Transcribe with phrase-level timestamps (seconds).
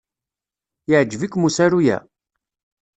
[0.89, 1.97] Yeɛjeb-ikem usaru-a?